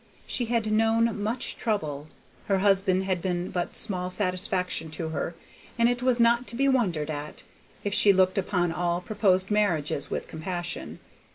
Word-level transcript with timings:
She 0.25 0.45
had 0.45 0.71
known 0.71 1.21
much 1.21 1.57
trouble; 1.57 2.07
her 2.47 2.57
husband 2.57 3.03
had 3.03 3.21
been 3.21 3.51
but 3.51 3.75
small 3.75 4.09
satisfaction 4.09 4.89
to 4.89 5.09
her, 5.09 5.35
and 5.77 5.87
it 5.87 6.01
was 6.01 6.19
not 6.19 6.47
to 6.47 6.55
be 6.55 6.67
wondered 6.67 7.11
at 7.11 7.43
if 7.83 7.93
she 7.93 8.11
looked 8.11 8.39
upon 8.39 8.71
all 8.71 8.99
proposed 8.99 9.51
marriages 9.51 10.09
with 10.09 10.27
compassion. 10.27 10.97